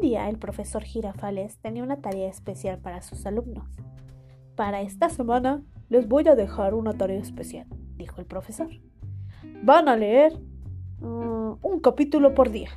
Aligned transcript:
Día 0.00 0.28
el 0.28 0.38
profesor 0.38 0.82
Girafales 0.84 1.58
tenía 1.58 1.82
una 1.82 2.00
tarea 2.00 2.28
especial 2.28 2.78
para 2.78 3.02
sus 3.02 3.26
alumnos. 3.26 3.66
Para 4.54 4.80
esta 4.80 5.08
semana 5.08 5.62
les 5.88 6.06
voy 6.06 6.28
a 6.28 6.34
dejar 6.34 6.74
una 6.74 6.94
tarea 6.94 7.18
especial, 7.18 7.66
dijo 7.96 8.20
el 8.20 8.26
profesor. 8.26 8.68
Van 9.62 9.88
a 9.88 9.96
leer 9.96 10.38
mm, 11.00 11.54
un 11.62 11.80
capítulo 11.80 12.34
por 12.34 12.50
día. 12.50 12.70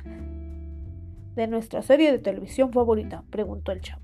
¿De 1.36 1.46
nuestra 1.46 1.82
serie 1.82 2.10
de 2.10 2.18
televisión 2.18 2.72
favorita? 2.72 3.24
preguntó 3.30 3.72
el 3.72 3.80
chavo. 3.80 4.02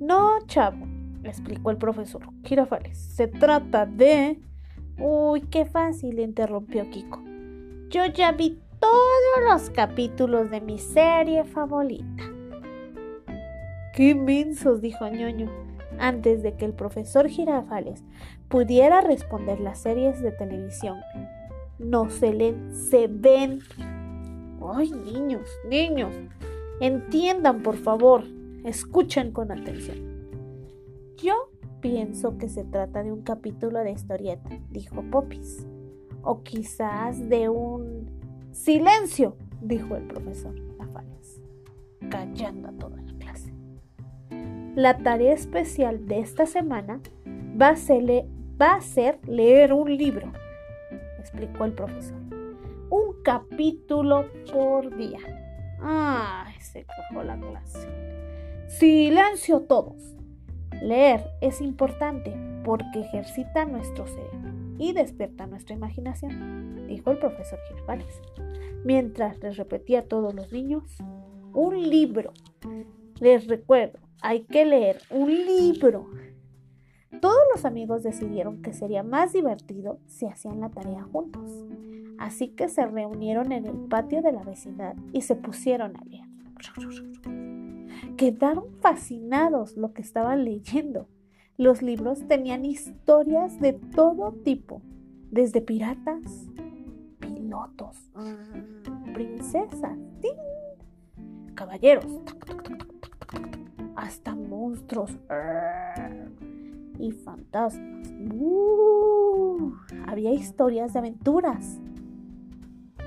No, 0.00 0.38
chavo, 0.46 0.86
explicó 1.24 1.70
el 1.70 1.78
profesor 1.78 2.28
Girafales. 2.44 2.98
Se 2.98 3.26
trata 3.26 3.86
de... 3.86 4.40
Uy, 4.98 5.42
qué 5.42 5.64
fácil, 5.64 6.20
interrumpió 6.20 6.88
Kiko. 6.90 7.22
Yo 7.90 8.06
ya 8.06 8.32
vi 8.32 8.58
todos 8.86 9.44
los 9.52 9.70
capítulos 9.70 10.50
de 10.50 10.60
mi 10.60 10.78
serie 10.78 11.44
favorita. 11.44 12.22
¡Qué 13.92 14.10
inmensos! 14.10 14.80
dijo 14.80 15.08
ñoño, 15.08 15.50
antes 15.98 16.42
de 16.42 16.54
que 16.54 16.66
el 16.66 16.72
profesor 16.72 17.28
Girafales 17.28 18.04
pudiera 18.48 19.00
responder 19.00 19.58
las 19.60 19.80
series 19.80 20.22
de 20.22 20.30
televisión. 20.30 20.98
No 21.78 22.10
se 22.10 22.32
leen, 22.32 22.72
se 22.72 23.08
ven. 23.08 23.60
¡Ay, 24.62 24.92
niños, 24.92 25.48
niños! 25.68 26.14
Entiendan, 26.80 27.62
por 27.62 27.76
favor. 27.76 28.22
Escuchen 28.64 29.32
con 29.32 29.50
atención. 29.50 29.98
Yo 31.16 31.50
pienso 31.80 32.38
que 32.38 32.48
se 32.48 32.64
trata 32.64 33.02
de 33.02 33.12
un 33.12 33.22
capítulo 33.22 33.80
de 33.80 33.90
historieta, 33.90 34.50
dijo 34.70 35.02
Popis. 35.10 35.66
O 36.22 36.42
quizás 36.42 37.28
de 37.28 37.48
un 37.48 38.15
¡Silencio! 38.56 39.36
dijo 39.60 39.96
el 39.96 40.04
profesor 40.04 40.54
Afales, 40.80 41.42
callando 42.10 42.68
a 42.68 42.72
toda 42.72 42.96
la 43.02 43.12
clase. 43.18 43.52
La 44.74 44.96
tarea 44.96 45.34
especial 45.34 46.06
de 46.06 46.20
esta 46.20 46.46
semana 46.46 47.00
va 47.60 47.68
a, 47.68 48.80
ser, 48.80 49.18
leer 49.26 49.74
un 49.74 49.94
libro, 49.94 50.32
explicó 51.18 51.66
el 51.66 51.74
profesor. 51.74 52.16
Un 52.88 53.22
capítulo 53.22 54.24
por 54.50 54.96
día. 54.96 55.20
¡Ay! 55.80 56.54
se 56.58 56.86
cojó 56.86 57.22
la 57.22 57.38
clase. 57.38 57.86
Silencio 58.68 59.60
todos. 59.60 60.16
Leer 60.82 61.24
es 61.42 61.60
importante 61.60 62.34
porque 62.64 63.00
ejercita 63.00 63.66
nuestro 63.66 64.06
cerebro 64.06 64.55
y 64.78 64.92
despierta 64.92 65.46
nuestra 65.46 65.74
imaginación, 65.74 66.86
dijo 66.86 67.10
el 67.10 67.18
profesor 67.18 67.58
Girafales, 67.68 68.20
mientras 68.84 69.38
les 69.42 69.56
repetía 69.56 70.00
a 70.00 70.04
todos 70.04 70.34
los 70.34 70.52
niños, 70.52 70.96
un 71.52 71.88
libro. 71.88 72.32
Les 73.20 73.46
recuerdo, 73.46 73.98
hay 74.20 74.42
que 74.44 74.64
leer 74.64 75.00
un 75.10 75.28
libro. 75.28 76.10
Todos 77.20 77.40
los 77.54 77.64
amigos 77.64 78.02
decidieron 78.02 78.60
que 78.60 78.72
sería 78.72 79.02
más 79.02 79.32
divertido 79.32 79.98
si 80.06 80.26
hacían 80.26 80.60
la 80.60 80.70
tarea 80.70 81.02
juntos. 81.02 81.64
Así 82.18 82.48
que 82.48 82.68
se 82.68 82.84
reunieron 82.86 83.52
en 83.52 83.66
el 83.66 83.76
patio 83.88 84.22
de 84.22 84.32
la 84.32 84.42
vecindad 84.42 84.96
y 85.12 85.22
se 85.22 85.34
pusieron 85.34 85.96
a 85.96 86.04
leer. 86.04 86.26
Quedaron 88.16 88.64
fascinados 88.80 89.76
lo 89.76 89.92
que 89.92 90.02
estaban 90.02 90.44
leyendo. 90.44 91.08
Los 91.58 91.80
libros 91.80 92.26
tenían 92.28 92.66
historias 92.66 93.58
de 93.60 93.72
todo 93.72 94.32
tipo, 94.32 94.82
desde 95.30 95.62
piratas, 95.62 96.50
pilotos, 97.18 97.96
princesas, 99.14 99.98
caballeros, 101.54 102.04
hasta 103.94 104.34
monstruos 104.34 105.10
y 106.98 107.12
fantasmas. 107.12 108.12
había 110.06 110.32
historias 110.32 110.92
de 110.92 110.98
aventuras, 110.98 111.80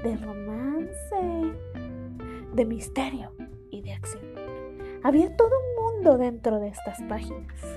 de 0.04 0.18
romance, 0.18 1.54
de 2.56 2.66
misterio 2.66 3.32
y 3.70 3.82
de 3.82 3.94
acción. 3.94 4.24
Había 5.04 5.36
todo 5.36 5.52
un 5.52 5.94
mundo 5.94 6.18
dentro 6.18 6.60
de 6.60 6.70
estas 6.70 7.00
páginas. 7.04 7.69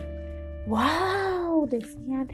¡Wow! 0.66 1.66
decían. 1.68 2.28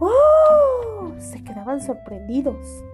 ¡Oh! 0.00 1.12
Se 1.18 1.42
quedaban 1.42 1.80
sorprendidos. 1.80 2.84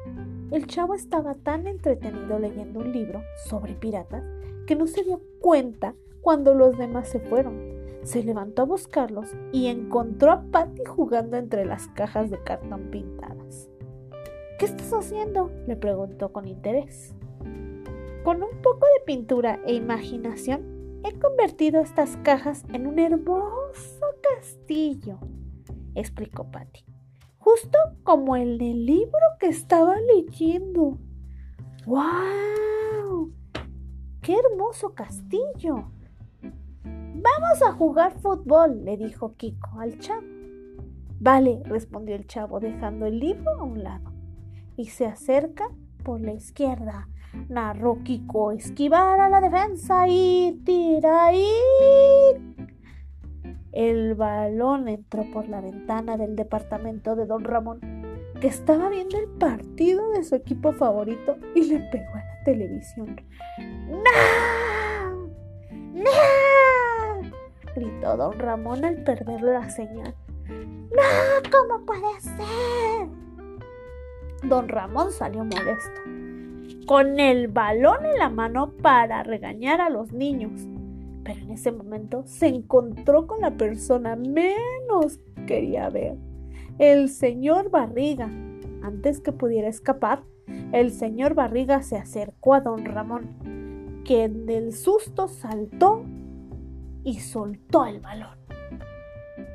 El 0.51 0.67
chavo 0.67 0.95
estaba 0.95 1.35
tan 1.35 1.67
entretenido 1.67 2.39
leyendo 2.39 2.81
un 2.81 2.93
libro 2.93 3.23
sobre 3.47 3.75
piratas 3.75 4.23
que 4.67 4.77
no 4.77 4.87
se 4.87 5.03
dio 5.03 5.21
cuenta 5.41 5.95
cuando 6.21 6.55
los 6.55 6.79
demás 6.79 7.09
se 7.09 7.21
fueron. 7.21 7.75
Se 8.03 8.23
levantó 8.23 8.63
a 8.63 8.67
buscarlos 8.67 9.29
y 9.53 9.67
encontró 9.67 10.31
a 10.31 10.43
Patty 10.43 10.85
jugando 10.85 11.37
entre 11.37 11.65
las 11.65 11.89
cajas 11.89 12.31
de 12.31 12.43
cartón 12.43 12.91
pintadas. 12.91 13.69
¿Qué 14.59 14.67
estás 14.67 14.93
haciendo? 14.93 15.51
le 15.67 15.77
preguntó 15.77 16.33
con 16.33 16.47
interés. 16.47 17.15
Con 18.23 18.43
un 18.43 18.63
poco 18.63 18.87
de 18.87 19.05
pintura 19.05 19.61
e 19.67 19.75
imaginación 19.75 20.75
He 21.07 21.13
convertido 21.19 21.83
estas 21.83 22.17
cajas 22.23 22.65
en 22.73 22.87
un 22.87 22.99
hermoso 22.99 24.04
castillo, 24.37 25.19
explicó 25.95 26.51
Patty, 26.51 26.85
justo 27.39 27.79
como 28.03 28.37
el 28.37 28.59
libro 28.59 29.27
que 29.39 29.49
estaba 29.49 29.97
leyendo. 30.01 30.99
¡Wow! 31.87 33.33
¡Qué 34.23 34.37
hermoso 34.37 34.95
castillo! 34.95 35.91
Vamos 36.83 37.63
a 37.67 37.73
jugar 37.73 38.19
fútbol, 38.21 38.85
le 38.85 38.97
dijo 38.97 39.35
Kiko 39.37 39.81
al 39.81 39.99
chavo. 39.99 40.27
Vale, 41.21 41.63
respondió 41.65 42.17
el 42.17 42.27
chavo, 42.27 42.61
dejando 42.61 43.07
el 43.07 43.19
libro 43.19 43.51
a 43.51 43.63
un 43.63 43.83
lado. 43.83 44.13
Y 44.77 44.87
se 44.87 45.07
acerca 45.07 45.69
por 46.03 46.21
la 46.21 46.33
izquierda 46.33 47.09
narró 47.49 48.03
Kiko 48.03 48.53
esquivar 48.53 49.21
a 49.21 49.29
la 49.29 49.41
defensa 49.41 50.07
y 50.09 50.61
tira. 50.65 51.31
El 53.75 54.15
balón 54.15 54.87
entró 54.87 55.25
por 55.33 55.49
la 55.49 55.61
ventana 55.61 56.17
del 56.17 56.37
departamento 56.37 57.17
de 57.17 57.27
don 57.27 57.43
Ramón, 57.43 57.81
que 58.41 58.47
estaba 58.47 58.89
viendo 58.89 59.19
el 59.19 59.27
partido 59.27 60.11
de 60.13 60.23
su 60.23 60.37
equipo 60.37 60.73
favorito 60.73 61.37
y 61.57 61.65
le 61.65 61.81
pegó 61.91 62.15
a 62.15 62.19
la 62.19 62.45
televisión. 62.45 63.21
¡No! 63.89 65.29
¡No! 65.93 67.31
gritó 67.75 68.17
don 68.17 68.39
Ramón 68.39 68.85
al 68.85 69.03
perder 69.03 69.43
la 69.43 69.69
señal. 69.69 70.15
¡No! 70.49 71.51
¿Cómo 71.51 71.85
puede 71.85 72.21
ser? 72.21 73.09
Don 74.45 74.69
Ramón 74.69 75.11
salió 75.11 75.45
molesto 75.45 76.01
con 76.87 77.19
el 77.19 77.49
balón 77.49 78.05
en 78.05 78.19
la 78.19 78.29
mano 78.29 78.73
para 78.83 79.23
regañar 79.23 79.81
a 79.81 79.91
los 79.91 80.13
niños. 80.13 80.53
Pero 81.25 81.41
en 81.41 81.51
ese 81.51 81.73
momento 81.73 82.23
se 82.27 82.47
encontró 82.47 83.27
con 83.27 83.41
la 83.41 83.53
persona 83.53 84.17
menos 84.17 85.21
quería 85.47 85.89
ver, 85.89 86.17
el 86.79 87.09
señor 87.09 87.71
Barriga. 87.71 88.31
Antes 88.83 89.21
que 89.21 89.33
pudiera 89.33 89.69
escapar, 89.69 90.23
el 90.73 90.91
señor 90.91 91.35
Barriga 91.35 91.83
se 91.83 91.97
acercó 91.97 92.55
a 92.55 92.61
don 92.61 92.85
Ramón, 92.85 94.03
quien 94.05 94.45
del 94.45 94.75
susto 94.75 95.29
saltó 95.29 96.05
y 97.03 97.21
soltó 97.21 97.87
el 97.87 98.01
balón. 98.01 98.39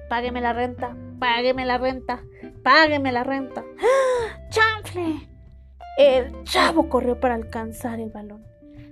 Págueme 0.10 0.42
la 0.42 0.54
renta, 0.54 0.98
págueme 1.20 1.66
la 1.66 1.78
renta, 1.78 2.24
págueme 2.64 3.12
la 3.12 3.24
renta. 3.24 3.64
¡Ah! 3.80 4.20
El 6.00 6.44
chavo 6.44 6.88
corrió 6.88 7.20
para 7.20 7.36
alcanzar 7.36 8.00
el 8.00 8.10
balón. 8.10 8.42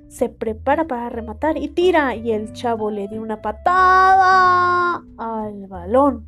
Se 0.08 0.30
prepara 0.30 0.88
para 0.88 1.10
rematar 1.10 1.58
y 1.58 1.68
tira 1.68 2.16
y 2.16 2.32
el 2.32 2.54
chavo 2.54 2.90
le 2.92 3.08
dio 3.08 3.22
una 3.22 3.42
patada 3.42 5.04
al 5.18 5.68
balón. 5.68 6.26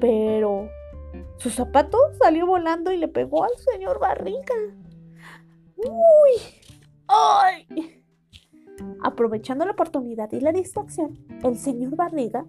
Pero 0.00 0.68
su 1.36 1.50
zapato 1.50 1.98
salió 2.18 2.46
volando 2.46 2.92
y 2.92 2.96
le 2.96 3.08
pegó 3.08 3.44
al 3.44 3.56
señor 3.56 4.00
Barriga. 4.00 4.54
¡Uy! 5.76 6.40
¡Ay! 7.06 8.02
Aprovechando 9.02 9.64
la 9.64 9.72
oportunidad 9.72 10.30
y 10.32 10.40
la 10.40 10.52
distracción, 10.52 11.18
el 11.42 11.56
señor 11.56 11.96
Barriga, 11.96 12.44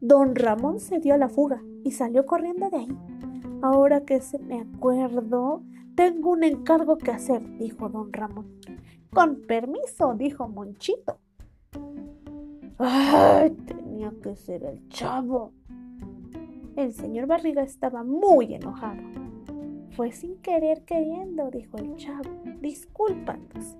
don 0.00 0.34
Ramón 0.34 0.80
se 0.80 0.98
dio 0.98 1.14
a 1.14 1.18
la 1.18 1.28
fuga 1.28 1.62
y 1.84 1.92
salió 1.92 2.26
corriendo 2.26 2.68
de 2.70 2.76
ahí. 2.76 2.98
Ahora 3.62 4.04
que 4.04 4.20
se 4.20 4.38
me 4.38 4.60
acuerdo, 4.60 5.62
tengo 5.94 6.30
un 6.30 6.44
encargo 6.44 6.98
que 6.98 7.12
hacer, 7.12 7.42
dijo 7.58 7.88
don 7.88 8.12
Ramón. 8.12 8.60
Con 9.14 9.42
permiso, 9.46 10.14
dijo 10.14 10.48
Monchito. 10.48 11.18
Ay, 12.78 13.50
tenía 13.50 14.12
que 14.20 14.34
ser 14.34 14.64
el 14.64 14.88
chavo. 14.88 15.52
El 16.74 16.92
señor 16.92 17.28
Barriga 17.28 17.62
estaba 17.62 18.02
muy 18.02 18.54
enojado. 18.54 19.00
Fue 19.92 20.10
sin 20.10 20.38
querer 20.38 20.84
queriendo, 20.84 21.48
dijo 21.52 21.78
el 21.78 21.94
chavo, 21.94 22.28
disculpándose. 22.60 23.78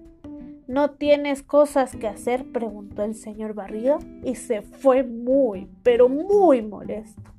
¿No 0.68 0.92
tienes 0.92 1.42
cosas 1.42 1.96
que 1.96 2.06
hacer? 2.06 2.52
preguntó 2.52 3.02
el 3.02 3.16
señor 3.16 3.54
Barriga 3.54 3.98
y 4.22 4.36
se 4.36 4.62
fue 4.62 5.02
muy, 5.02 5.68
pero 5.82 6.08
muy 6.08 6.62
molesto. 6.62 7.32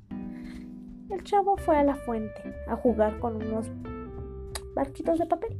El 1.08 1.24
chavo 1.24 1.56
fue 1.56 1.76
a 1.76 1.84
la 1.84 1.94
fuente 1.94 2.54
a 2.68 2.76
jugar 2.76 3.18
con 3.20 3.36
unos 3.36 3.70
barquitos 4.74 5.18
de 5.18 5.24
papel. 5.24 5.56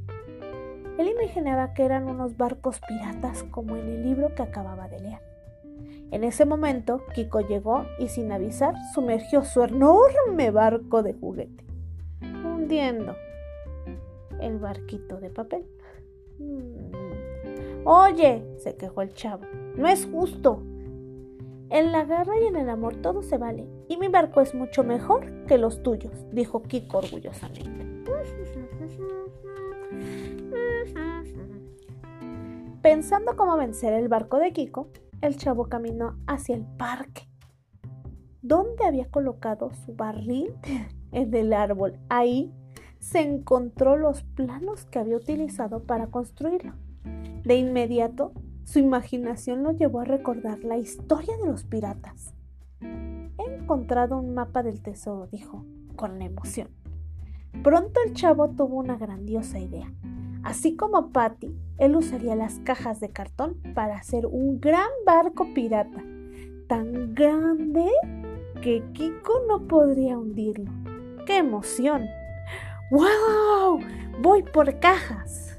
Él 0.99 1.09
imaginaba 1.09 1.75
que 1.75 1.85
eran 1.85 2.09
unos 2.09 2.37
barcos 2.37 2.81
piratas 2.87 3.43
como 3.45 3.77
en 3.77 3.89
el 3.89 4.03
libro 4.03 4.35
que 4.35 4.43
acababa 4.43 4.89
de 4.89 5.01
leer. 5.01 5.21
En 6.11 6.25
ese 6.25 6.45
momento, 6.45 7.03
Kiko 7.15 7.41
llegó 7.41 7.85
y 7.99 8.09
sin 8.09 8.33
avisar 8.33 8.75
sumergió 8.95 9.45
su 9.45 9.63
enorme 9.63 10.51
barco 10.51 11.03
de 11.03 11.13
juguete, 11.13 11.65
hundiendo 12.23 13.15
el 14.41 14.59
barquito 14.59 15.19
de 15.21 15.31
papel. 15.31 15.67
Mm. 16.39 17.87
Oye, 17.87 18.45
se 18.59 18.77
quejó 18.77 19.03
el 19.03 19.13
chavo, 19.15 19.45
no 19.77 19.89
es 19.89 20.07
justo. 20.07 20.63
En 21.69 21.91
la 21.91 22.05
guerra 22.05 22.39
y 22.41 22.47
en 22.47 22.57
el 22.57 22.71
amor 22.71 22.97
todo 22.97 23.23
se 23.23 23.39
vale, 23.39 23.67
y 23.89 23.97
mi 23.97 24.09
barco 24.09 24.41
es 24.41 24.55
mucho 24.55 24.85
mejor 24.85 25.45
que 25.47 25.59
los 25.59 25.83
tuyos, 25.83 26.13
dijo 26.33 26.63
Kiko 26.63 26.99
orgullosamente. 26.99 27.87
Pensando 32.87 33.35
cómo 33.35 33.57
vencer 33.57 33.95
el 33.95 34.07
barco 34.07 34.39
de 34.39 34.53
Kiko, 34.53 34.91
el 35.21 35.37
chavo 35.37 35.65
caminó 35.65 36.21
hacia 36.29 36.55
el 36.55 36.65
parque, 36.65 37.29
donde 38.43 38.85
había 38.87 39.11
colocado 39.11 39.73
su 39.75 39.97
barril 39.97 40.55
en 41.11 41.35
el 41.35 41.53
árbol. 41.53 41.99
Ahí 42.09 42.55
se 43.01 43.23
encontró 43.23 43.97
los 43.97 44.23
planos 44.23 44.85
que 44.85 45.01
había 45.01 45.17
utilizado 45.17 45.83
para 45.83 46.13
construirlo. 46.13 46.75
De 47.43 47.57
inmediato, 47.57 48.31
su 48.63 48.79
imaginación 48.79 49.65
lo 49.65 49.73
llevó 49.73 50.03
a 50.03 50.05
recordar 50.05 50.63
la 50.63 50.79
historia 50.79 51.37
de 51.39 51.47
los 51.47 51.65
piratas. 51.65 52.35
He 52.81 53.53
encontrado 53.53 54.17
un 54.17 54.33
mapa 54.33 54.63
del 54.63 54.81
tesoro, 54.81 55.27
dijo, 55.27 55.67
con 55.97 56.23
emoción. 56.23 56.69
Pronto 57.65 57.99
el 58.07 58.13
chavo 58.13 58.51
tuvo 58.51 58.77
una 58.77 58.97
grandiosa 58.97 59.59
idea. 59.59 59.93
Así 60.47 60.77
como 60.77 61.11
Patty, 61.11 61.53
él 61.77 61.97
usaría 61.97 62.37
las 62.37 62.61
cajas 62.61 63.01
de 63.01 63.11
cartón 63.11 63.57
para 63.75 63.97
hacer 63.97 64.27
un 64.27 64.61
gran 64.61 64.89
barco 65.05 65.45
pirata, 65.53 66.05
tan 66.69 67.17
grande 67.17 67.91
que 68.63 68.81
Kiko 68.93 69.43
no 69.49 69.67
podría 69.67 70.17
hundirlo. 70.17 70.71
¡Qué 71.27 71.39
emoción! 71.39 72.07
¡Wow! 72.93 73.81
Voy 74.23 74.45
por 74.45 74.79
cajas. 74.79 75.59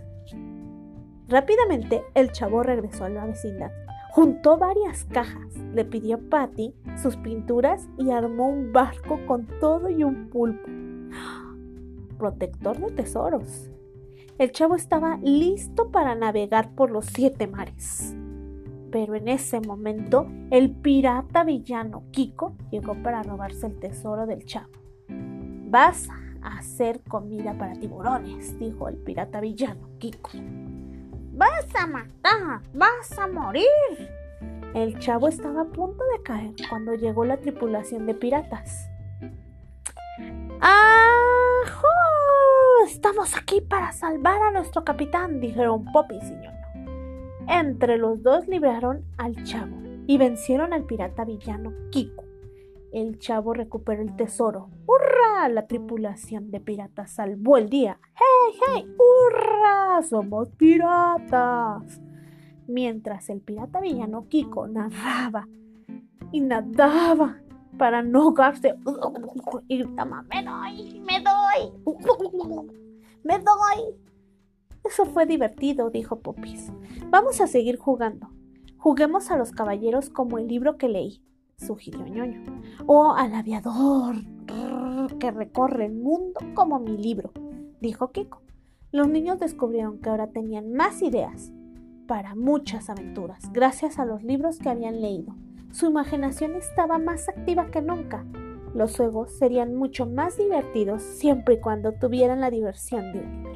Rápidamente 1.28 2.06
el 2.14 2.32
chavo 2.32 2.64
regresó 2.64 3.04
a 3.04 3.10
la 3.10 3.26
vecindad. 3.26 3.72
Juntó 4.12 4.58
varias 4.58 5.04
cajas, 5.04 5.54
le 5.74 5.84
pidió 5.84 6.16
a 6.16 6.30
Patty 6.30 6.74
sus 6.96 7.18
pinturas 7.18 7.90
y 7.98 8.12
armó 8.12 8.48
un 8.48 8.72
barco 8.72 9.20
con 9.28 9.48
todo 9.60 9.90
y 9.90 10.06
un 10.06 10.30
pulpo. 10.30 10.66
Protector 12.18 12.80
de 12.80 12.92
tesoros. 12.92 13.70
El 14.38 14.52
chavo 14.52 14.76
estaba 14.76 15.18
listo 15.24 15.90
para 15.90 16.14
navegar 16.16 16.76
por 16.76 16.92
los 16.92 17.06
siete 17.06 17.48
mares. 17.48 18.16
Pero 18.92 19.16
en 19.16 19.28
ese 19.28 19.60
momento 19.60 20.28
el 20.52 20.72
pirata 20.72 21.44
villano 21.44 22.04
Kiko 22.12 22.56
llegó 22.72 22.96
para 23.02 23.24
robarse 23.24 23.68
el 23.68 23.80
tesoro 23.80 24.26
del 24.26 24.46
chavo. 24.46 24.70
Vas 25.10 26.08
hacer 26.48 27.02
comida 27.02 27.58
para 27.58 27.74
tiburones, 27.74 28.58
dijo 28.60 28.88
el 28.88 28.96
pirata 28.98 29.42
villano 29.42 29.90
Kiko. 30.00 30.32
Vas 31.34 31.68
a 31.76 31.88
matar, 31.88 32.62
vas 32.74 33.18
a 33.18 33.28
morir. 33.28 33.66
El 34.74 34.98
chavo 35.00 35.28
estaba 35.28 35.62
a 35.62 35.66
punto 35.66 36.04
de 36.16 36.24
caer 36.24 36.54
cuando 36.70 36.94
llegó 36.94 37.26
la 37.26 37.38
tripulación 37.38 38.06
de 38.06 38.14
piratas. 38.14 38.90
¡Ajo! 40.60 41.27
Estamos 42.88 43.36
aquí 43.36 43.60
para 43.60 43.92
salvar 43.92 44.42
a 44.42 44.52
nuestro 44.52 44.86
capitán, 44.86 45.42
dijeron 45.42 45.84
Poppy 45.92 46.16
y. 46.16 47.52
Entre 47.54 47.98
los 47.98 48.24
dos 48.24 48.48
libraron 48.48 49.04
al 49.18 49.44
chavo 49.44 49.76
y 50.08 50.18
vencieron 50.18 50.72
al 50.72 50.86
pirata 50.86 51.26
villano 51.26 51.74
Kiko. 51.92 52.24
El 52.94 53.20
chavo 53.20 53.54
recuperó 53.54 54.02
el 54.02 54.16
tesoro. 54.16 54.70
¡Hurra! 54.86 55.50
La 55.50 55.68
tripulación 55.68 56.50
de 56.50 56.62
piratas 56.62 57.12
salvó 57.12 57.58
el 57.58 57.68
día. 57.68 58.00
¡Hey, 58.16 58.60
hey! 58.66 58.96
¡Hurra! 58.98 60.02
¡Somos 60.04 60.50
piratas! 60.52 62.00
Mientras 62.68 63.30
el 63.30 63.42
pirata 63.42 63.82
villano 63.82 64.30
Kiko 64.30 64.66
nadaba 64.66 65.46
y 66.32 66.40
nadaba 66.40 67.42
para 67.78 68.02
no 68.02 68.24
ahogarse 68.24 68.76
y 69.68 69.84
¡Me 69.84 70.44
doy! 70.44 71.00
¡Me 71.00 71.20
doy! 71.22 71.72
¡Me 73.24 73.40
doy! 73.40 73.96
Eso 74.84 75.06
fue 75.06 75.26
divertido, 75.26 75.90
dijo 75.90 76.20
Popis. 76.20 76.72
Vamos 77.10 77.42
a 77.42 77.48
seguir 77.48 77.78
jugando. 77.78 78.30
Juguemos 78.78 79.32
a 79.32 79.38
los 79.38 79.52
caballeros 79.52 80.10
como 80.10 80.38
el 80.38 80.48
libro 80.48 80.78
que 80.78 80.88
leí 80.88 81.22
sugirió 81.58 82.06
ñoño. 82.06 82.44
O 82.86 83.12
al 83.14 83.34
aviador 83.34 84.16
que 85.20 85.32
recorre 85.32 85.86
el 85.86 85.96
mundo 85.96 86.40
como 86.54 86.80
mi 86.80 86.98
libro, 86.98 87.32
dijo 87.82 88.12
Kiko. 88.12 88.42
Los 88.92 89.08
niños 89.08 89.40
descubrieron 89.40 90.00
que 90.00 90.10
ahora 90.10 90.28
tenían 90.28 90.74
más 90.74 91.02
ideas 91.02 91.52
para 92.08 92.36
muchas 92.36 92.90
aventuras, 92.90 93.52
gracias 93.52 94.00
a 94.00 94.06
los 94.06 94.24
libros 94.24 94.60
que 94.60 94.70
habían 94.70 95.02
leído. 95.02 95.36
Su 95.78 95.86
imaginación 95.86 96.56
estaba 96.56 96.98
más 96.98 97.30
activa 97.30 97.68
que 97.68 97.84
nunca. 97.84 98.26
Los 98.74 98.98
juegos 98.98 99.38
serían 99.38 99.76
mucho 99.76 100.08
más 100.08 100.36
divertidos 100.36 101.04
siempre 101.04 101.54
y 101.54 101.60
cuando 101.60 101.92
tuvieran 101.92 102.42
la 102.42 102.50
diversión 102.50 103.14
de 103.14 103.47